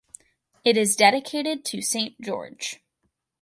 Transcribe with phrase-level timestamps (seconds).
[0.65, 2.81] It is dedicated to Saint George.